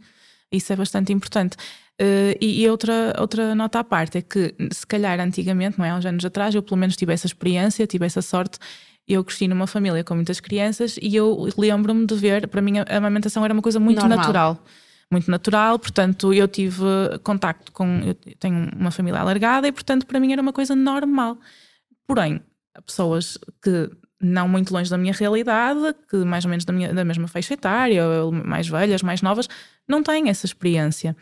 [0.51, 1.57] Isso é bastante importante.
[2.01, 5.91] Uh, e, e, outra, outra nota à parte é que, se calhar antigamente, não é?
[5.91, 8.59] Há uns anos atrás, eu pelo menos tive essa experiência, tive essa sorte.
[9.07, 12.97] Eu cresci numa família com muitas crianças e eu lembro-me de ver, para mim, a
[12.97, 14.19] amamentação era uma coisa muito Normal.
[14.19, 14.65] natural
[15.13, 16.83] muito natural, portanto eu tive
[17.23, 21.37] contacto com, eu tenho uma família alargada e portanto para mim era uma coisa normal.
[22.07, 22.41] Porém,
[22.87, 27.05] pessoas que não muito longe da minha realidade, que mais ou menos da, minha, da
[27.05, 28.05] mesma faixa etária,
[28.45, 29.49] mais velhas, mais novas,
[29.87, 31.17] não têm essa experiência.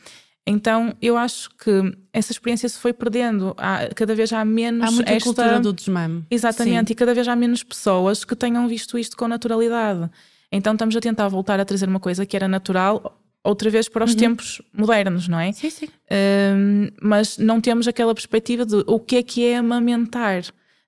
[0.47, 1.71] Então eu acho que
[2.13, 3.55] essa experiência se foi perdendo.
[3.57, 4.89] Há, cada vez há menos.
[4.89, 5.25] Há muita esta...
[5.25, 6.25] cultura do desmame.
[6.31, 6.93] Exatamente, Sim.
[6.93, 10.11] e cada vez há menos pessoas que tenham visto isto com naturalidade.
[10.51, 14.05] Então estamos a tentar voltar a trazer uma coisa que era natural outra vez para
[14.05, 14.19] os uhum.
[14.19, 15.53] tempos modernos, não é?
[15.53, 15.89] Sim, sim.
[16.11, 20.43] Um, mas não temos aquela perspectiva de o que é que é amamentar,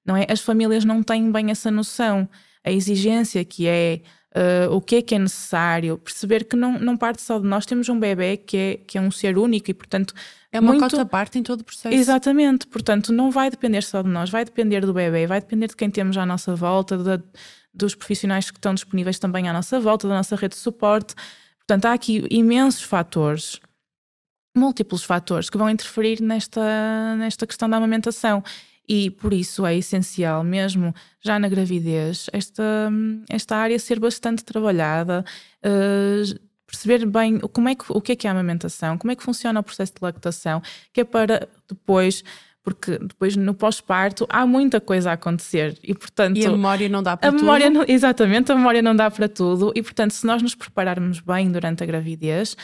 [0.05, 0.27] não é?
[0.29, 2.29] As famílias não têm bem essa noção.
[2.65, 6.97] A exigência que é, uh, o que é que é necessário, perceber que não, não
[6.97, 9.75] parte só de nós, temos um bebê que é, que é um ser único e,
[9.75, 10.15] portanto.
[10.51, 10.83] É uma muito...
[10.83, 11.95] cota parte em todo o processo.
[11.95, 15.77] Exatamente, portanto, não vai depender só de nós, vai depender do bebê, vai depender de
[15.77, 17.23] quem temos à nossa volta, de,
[17.73, 21.15] dos profissionais que estão disponíveis também à nossa volta, da nossa rede de suporte.
[21.59, 23.61] Portanto, há aqui imensos fatores,
[24.55, 28.43] múltiplos fatores, que vão interferir nesta, nesta questão da amamentação.
[28.95, 32.93] E por isso é essencial, mesmo já na gravidez, esta,
[33.31, 35.25] esta área ser bastante trabalhada,
[35.65, 39.17] uh, perceber bem como é que, o que é, que é a amamentação, como é
[39.17, 40.61] que funciona o processo de lactação,
[40.93, 42.23] que é para depois
[42.63, 47.03] porque depois no pós-parto há muita coisa a acontecer e portanto e a memória não
[47.03, 47.41] dá para a tudo.
[47.41, 51.19] memória não, exatamente a memória não dá para tudo e portanto se nós nos prepararmos
[51.19, 52.57] bem durante a gravidez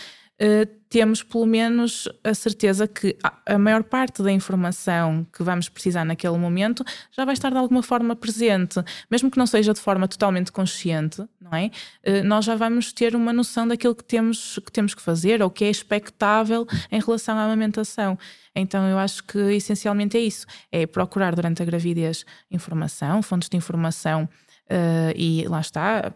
[0.89, 6.39] temos pelo menos a certeza que a maior parte da informação que vamos precisar naquele
[6.39, 10.51] momento já vai estar de alguma forma presente, mesmo que não seja de forma totalmente
[10.51, 11.71] consciente, não é?
[12.07, 15.51] Uh, nós já vamos ter uma noção daquilo que temos que, temos que fazer ou
[15.51, 18.19] que é expectável em relação à amamentação.
[18.55, 23.57] Então eu acho que essencialmente é isso: é procurar durante a gravidez informação, fontes de
[23.57, 24.29] informação
[24.71, 26.13] uh, e lá está,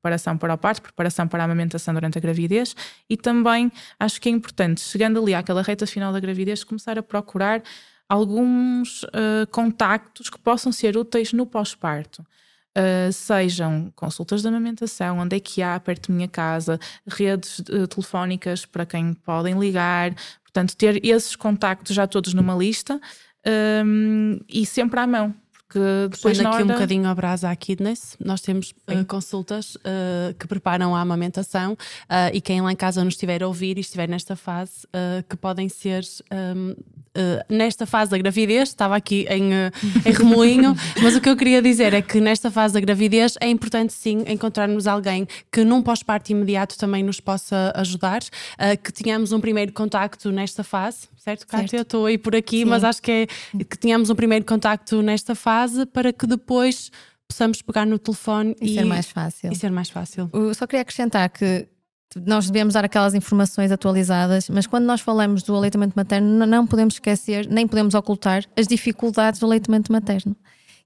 [0.00, 2.74] preparação para o parto, preparação para a amamentação durante a gravidez
[3.08, 7.02] e também acho que é importante, chegando ali àquela reta final da gravidez, começar a
[7.02, 7.62] procurar
[8.08, 12.24] alguns uh, contactos que possam ser úteis no pós-parto.
[12.76, 17.86] Uh, sejam consultas de amamentação, onde é que há perto da minha casa, redes uh,
[17.88, 23.00] telefónicas para quem podem ligar, portanto, ter esses contactos já todos numa lista
[23.84, 25.34] um, e sempre à mão,
[25.68, 26.64] que depois Puxando aqui hora...
[26.64, 31.72] um bocadinho a brasa à Kidness, nós temos uh, consultas uh, que preparam a amamentação
[31.74, 31.76] uh,
[32.32, 34.86] e quem lá em casa nos estiver a ouvir e estiver nesta fase,
[35.28, 36.74] que podem ser um,
[37.48, 39.50] nesta fase da gravidez, estava aqui em,
[40.04, 43.48] em remoinho, mas o que eu queria dizer é que nesta fase da gravidez é
[43.48, 48.20] importante sim encontrarmos alguém que num pós-parto imediato também nos possa ajudar,
[48.82, 51.78] que tenhamos um primeiro contacto nesta fase, certo, Cátia?
[51.78, 52.64] Eu estou aí por aqui, Sim.
[52.64, 53.26] mas acho que é
[53.64, 56.90] que tenhamos um primeiro contacto nesta fase para que depois
[57.28, 59.52] possamos pegar no telefone e, e ser mais fácil.
[59.52, 60.30] E ser mais fácil.
[60.32, 61.68] Eu só queria acrescentar que
[62.26, 66.94] nós devemos dar aquelas informações atualizadas, mas quando nós falamos do aleitamento materno, não podemos
[66.94, 70.34] esquecer, nem podemos ocultar as dificuldades do aleitamento materno,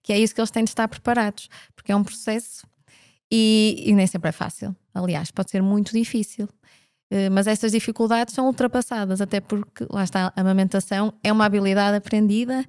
[0.03, 2.67] que é isso que eles têm de estar preparados, porque é um processo
[3.31, 4.75] e, e nem sempre é fácil.
[4.93, 6.49] Aliás, pode ser muito difícil.
[7.11, 11.97] Eh, mas estas dificuldades são ultrapassadas, até porque lá está a amamentação, é uma habilidade
[11.97, 12.65] aprendida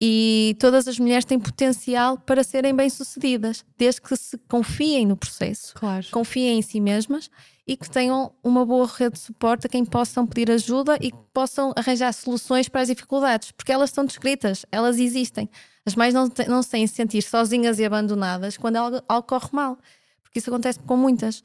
[0.00, 5.72] E todas as mulheres têm potencial para serem bem-sucedidas, desde que se confiem no processo,
[5.74, 6.06] Claro.
[6.10, 7.30] confiem em si mesmas
[7.66, 11.18] e que tenham uma boa rede de suporte a quem possam pedir ajuda e que
[11.34, 15.50] possam arranjar soluções para as dificuldades, porque elas estão descritas, elas existem.
[15.84, 19.48] As mães não, te- não se têm sentir sozinhas e abandonadas quando algo, algo corre
[19.52, 19.78] mal,
[20.22, 21.40] porque isso acontece com muitas.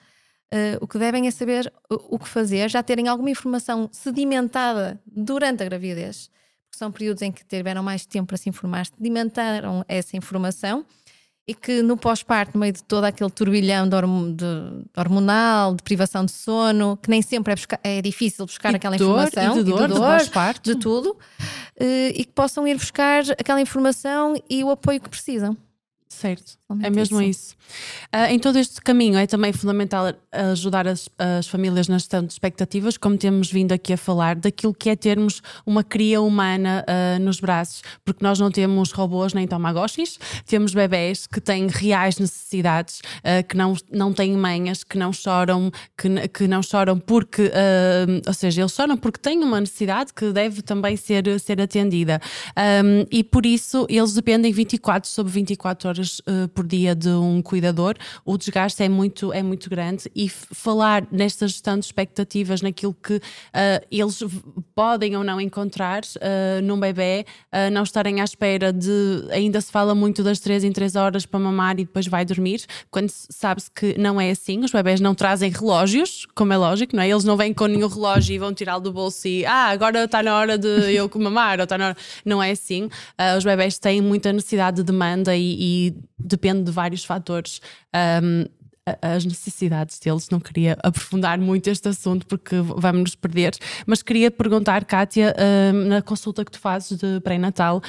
[0.53, 5.01] Uh, o que devem é saber o, o que fazer, já terem alguma informação sedimentada
[5.07, 6.29] durante a gravidez,
[6.65, 10.85] porque são períodos em que tiveram mais tempo para se informar, sedimentaram essa informação
[11.47, 15.83] e que no pós-parto, no meio de todo aquele turbilhão de hormo- de- hormonal, de
[15.83, 19.27] privação de sono, que nem sempre é, buscar- é difícil buscar E aquela de dor,
[19.27, 20.61] informação, e de dor, de pós-parto.
[20.73, 21.17] de tudo,
[21.79, 25.57] eh, e que possam ir buscar aquela informação e o apoio que precisam.
[26.11, 26.59] Certo.
[26.83, 27.29] É mesmo isso.
[27.39, 27.55] isso.
[28.11, 32.33] Ah, em todo este caminho é também fundamental ajudar as, as famílias na gestão de
[32.33, 37.17] expectativas, como temos vindo aqui a falar, daquilo que é termos uma cria humana ah,
[37.19, 43.01] nos braços, porque nós não temos robôs nem tamagotchis, temos bebés que têm reais necessidades,
[43.23, 48.27] ah, que não, não têm manhas, que não choram, que, que não choram porque, ah,
[48.27, 52.19] ou seja, eles choram porque têm uma necessidade que deve também ser, ser atendida.
[52.83, 57.41] Um, e por isso eles dependem 24 sobre 24 horas uh, por dia de um
[57.41, 57.95] cuidador.
[58.25, 63.15] O desgaste é muito, é muito grande e falar nesta gestão de expectativas, naquilo que
[63.15, 63.21] uh,
[63.91, 64.23] eles
[64.75, 67.25] podem ou não encontrar uh, num bebê,
[67.71, 69.27] não estarem à espera de.
[69.31, 72.65] Ainda se fala muito das 3 em 3 horas para mamar e depois vai dormir,
[72.89, 74.63] quando se- sabe-se que não é assim.
[74.63, 77.09] Os bebés não trazem relógios, como é lógico, não é?
[77.09, 80.23] Eles não vêm com nenhum relógio e vão tirá-lo do bolso e ah, agora está
[80.23, 81.97] na hora de eu mamar, ou está na hora.
[82.25, 82.89] Não é assim.
[83.37, 87.61] Os bebés têm muita necessidade de demanda e, e depende de vários fatores.
[87.93, 94.01] A- as necessidades deles, não queria aprofundar muito este assunto porque vamos nos perder, mas
[94.01, 95.35] queria perguntar, Kátia,
[95.87, 97.79] na consulta que tu fazes de pré-natal,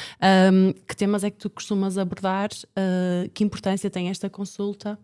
[0.86, 2.50] que temas é que tu costumas abordar?
[2.76, 4.98] Ah, que importância tem esta consulta?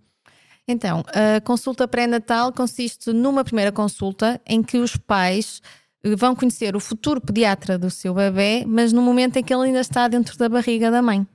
[0.69, 5.63] Então, a consulta pré-natal consiste numa primeira consulta em que os pais
[6.05, 9.69] eh, vão conhecer o futuro pediatra do seu bebê, mas no momento em que ele
[9.69, 11.27] ainda está dentro da barriga da mãe.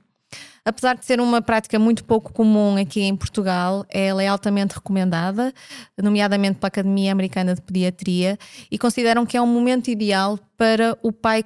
[0.66, 5.52] Apesar de ser uma prática muito pouco comum aqui em Portugal, ela é altamente recomendada,
[6.02, 8.38] nomeadamente pela Academia Americana de Pediatria,
[8.70, 11.44] e consideram que é um momento ideal para o pai,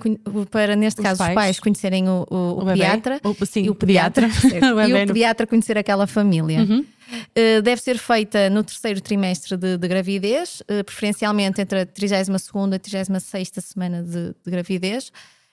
[0.53, 1.31] para neste Os caso pais.
[1.31, 2.73] os pais conhecerem o, o- o bebé?
[2.73, 4.75] pediatra O- sim, e o o pediatra, pediatra.
[4.77, 6.61] O e o pediatra conhecer aquela família.
[6.61, 6.85] Uhum.
[7.11, 12.29] Uh, deve ser feita no terceiro trimestre de, de gravidez, uh, preferencialmente entre a 32
[12.29, 15.11] e a 36 semana de, de gravidez.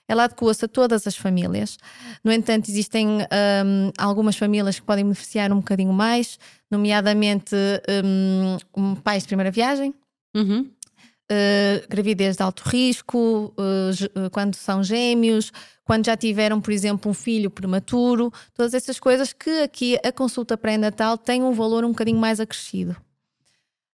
[0.08, 1.76] Ela adequa-se a todas as famílias.
[2.22, 6.38] No entanto, existem um, algumas famílias que podem beneficiar um bocadinho mais,
[6.70, 7.54] nomeadamente
[8.04, 9.92] um, um, pais de primeira viagem,
[10.34, 10.60] Uhum.
[10.60, 15.50] uh, gravidez de alto risco, uh, quando são gêmeos,
[15.84, 20.56] quando já tiveram, por exemplo, um filho prematuro, todas essas coisas que aqui a consulta
[20.56, 22.96] pré-natal tem um valor um bocadinho mais acrescido.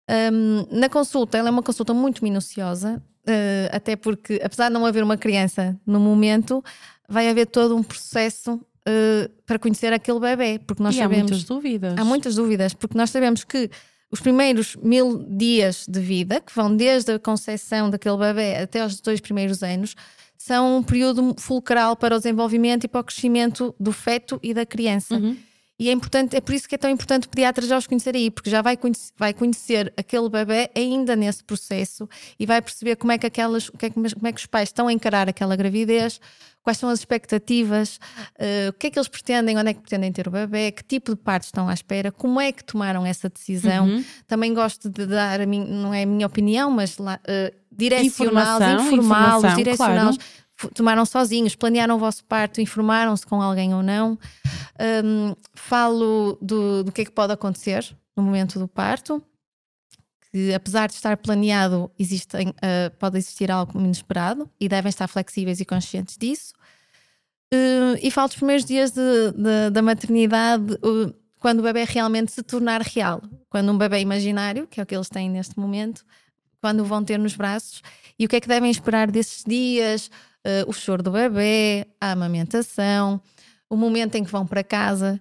[0.09, 3.01] Um, na consulta, ela é uma consulta muito minuciosa,
[3.71, 6.63] até porque, apesar de não haver uma criança no momento,
[7.07, 11.31] vai haver todo um processo uh, para conhecer aquele bebê, porque nós e há sabemos.
[11.31, 11.97] muitas dúvidas.
[11.97, 13.69] Há muitas dúvidas, porque nós sabemos que
[14.11, 18.99] os primeiros mil dias de vida, que vão desde a concepção daquele bebê até aos
[18.99, 19.95] dois primeiros anos,
[20.37, 24.65] são um período fulcral para o desenvolvimento e para o crescimento do feto e da
[24.65, 25.15] criança.
[25.15, 25.37] Uhum.
[25.81, 28.15] E é importante, é por isso que é tão importante o pediatra já os conhecer
[28.15, 32.07] aí, porque já vai conhecer, vai conhecer aquele bebê ainda nesse processo
[32.39, 34.87] e vai perceber como é que aquelas, é que- como é que os pais estão
[34.87, 36.21] a encarar aquela gravidez,
[36.61, 37.99] quais são as expectativas,
[38.37, 40.83] eh, o que é que eles pretendem, onde é que pretendem ter o bebê, que
[40.83, 43.87] tipo de partos estão à espera, como é que tomaram essa decisão.
[43.87, 44.05] Uhum.
[44.27, 48.59] Também gosto de dar, a mim, não é a minha opinião, mas lá, eh, direcioná-los,
[48.83, 50.15] informá-los, direcioná-los.
[50.17, 54.17] F- Tomaram sozinhos, planearam o vosso parto, informaram-se com alguém ou não.
[55.03, 59.23] Um, falo do, do que é que pode acontecer no momento do parto,
[60.31, 65.59] que apesar de estar planeado, existem, uh, pode existir algo inesperado e devem estar flexíveis
[65.59, 66.53] e conscientes disso.
[67.53, 72.31] Uh, e falo dos primeiros dias de- de- da maternidade, uh, quando o bebê realmente
[72.31, 73.21] se tornar real.
[73.49, 76.05] Quando um bebê imaginário, que é o que eles têm neste momento,
[76.61, 77.81] quando o vão ter nos braços,
[78.17, 80.09] e o que é que devem esperar desses dias,
[80.45, 83.21] uh, o choro do bebê, a amamentação,
[83.69, 85.19] o momento em que vão para casa,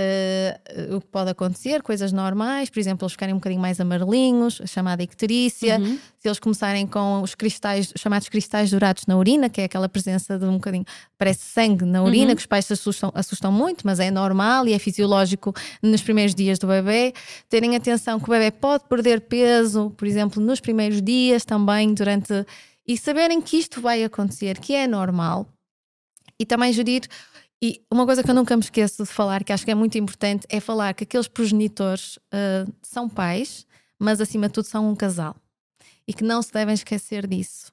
[0.00, 4.60] uh, o que pode acontecer, coisas normais, por exemplo, eles ficarem um bocadinho mais amarelinhos,
[4.62, 5.98] a chamada icterícia, Uhum.
[6.18, 9.88] se eles começarem com os cristais, os chamados cristais dourados na urina, que é aquela
[9.88, 10.84] presença de um bocadinho,
[11.16, 12.34] parece sangue na urina, Uhum.
[12.36, 16.34] que os pais se assustam, assustam muito, mas é normal e é fisiológico nos primeiros
[16.34, 17.12] dias do bebê.
[17.48, 22.44] Terem atenção que o bebê pode perder peso, por exemplo, nos primeiros dias também, durante.
[22.88, 25.46] E saberem que isto vai acontecer, que é normal.
[26.40, 27.02] E também gerir
[27.60, 29.98] E uma coisa que eu nunca me esqueço de falar, que acho que é muito
[29.98, 33.66] importante, é falar que aqueles progenitores uh, são pais,
[33.98, 35.36] mas acima de tudo são um casal.
[36.06, 37.72] E que não se devem esquecer disso.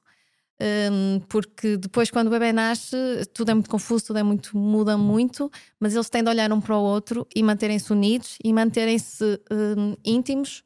[0.60, 2.96] Um, porque depois, quando o bebê nasce,
[3.32, 6.60] tudo é muito confuso, tudo é muito, muda muito, mas eles têm de olhar um
[6.60, 10.62] para o outro e manterem-se unidos e manterem-se um, íntimos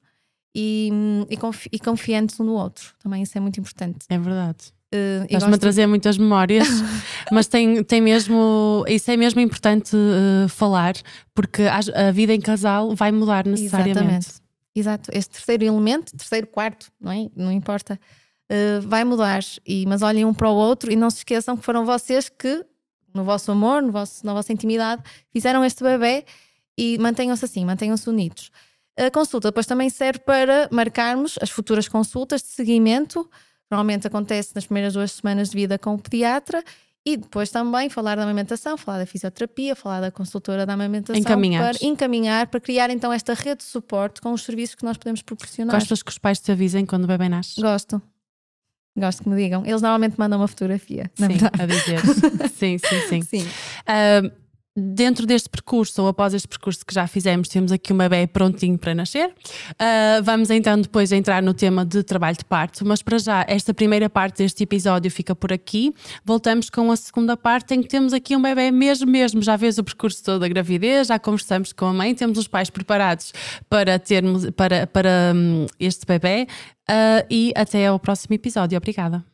[0.54, 0.90] e,
[1.28, 2.94] e, confi e, confiantes um no outro.
[3.02, 4.06] Também isso é muito importante.
[4.08, 4.72] É verdade.
[4.92, 6.66] Uh, Estás-me a trazer muitas memórias,
[7.30, 10.94] mas tem, tem mesmo, isso é mesmo importante uh, falar,
[11.32, 14.00] porque a, a, vida em casal vai mudar necessariamente.
[14.00, 14.28] Exatamente.
[14.74, 17.28] Exato, este terceiro elemento, terceiro, quarto, não é?
[17.36, 18.00] Não importa,
[18.50, 19.42] uh, vai mudar.
[19.64, 22.64] E, mas olhem um para o outro e não se esqueçam que foram vocês que,
[23.14, 26.24] no vosso amor, no vosso, na vossa intimidade, fizeram este bebê
[26.76, 28.50] e mantenham-se assim, mantenham-se unidos.
[29.06, 33.28] A consulta depois também serve para marcarmos as futuras consultas de seguimento
[33.70, 36.62] Normalmente acontece nas primeiras duas semanas de vida com o pediatra
[37.06, 41.18] e depois também falar da amamentação, falar da fisioterapia, falar da consultora da amamentação.
[41.18, 41.76] Encaminhar.
[41.76, 45.22] Para encaminhar, para criar então esta rede de suporte com os serviços que nós podemos
[45.22, 45.76] proporcionar.
[45.76, 47.60] Gostas que os pais te avisem quando o bebê nasce?
[47.60, 48.02] Gosto.
[48.98, 49.64] Gosto que me digam.
[49.64, 51.08] Eles normalmente mandam uma fotografia.
[51.14, 52.00] Sim, a dizer.
[52.50, 53.22] sim, sim, sim.
[53.22, 53.42] sim.
[53.42, 54.39] Uh,
[54.80, 58.78] dentro deste percurso ou após este percurso que já fizemos, temos aqui uma bebê prontinho
[58.78, 59.28] para nascer.
[59.28, 63.72] Uh, vamos então depois entrar no tema de trabalho de parto, mas para já, esta
[63.74, 65.94] primeira parte deste episódio fica por aqui.
[66.24, 69.42] Voltamos com a segunda parte em que temos aqui um bebê mesmo, mesmo.
[69.42, 72.70] Já vês o percurso todo da gravidez, já conversamos com a mãe, temos os pais
[72.70, 73.32] preparados
[73.68, 76.46] para termos para, para um, este bebê.
[76.88, 78.76] Uh, e até ao próximo episódio.
[78.76, 79.29] Obrigada.